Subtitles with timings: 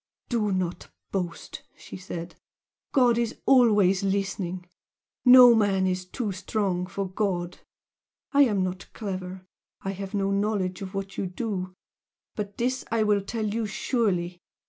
[0.29, 2.33] "Do not boast!" she said
[2.91, 4.67] "God is always listening!
[5.25, 7.59] No man is too strong for God!
[8.31, 9.45] I am not clever
[9.83, 11.75] I have no knowledge of what you do
[12.35, 14.41] but this I will tell you surely!